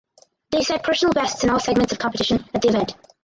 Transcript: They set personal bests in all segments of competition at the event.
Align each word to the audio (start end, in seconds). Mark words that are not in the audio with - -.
They 0.49 0.63
set 0.63 0.81
personal 0.81 1.13
bests 1.13 1.43
in 1.43 1.51
all 1.51 1.59
segments 1.59 1.93
of 1.93 1.99
competition 1.99 2.43
at 2.55 2.63
the 2.63 2.69
event. 2.69 2.95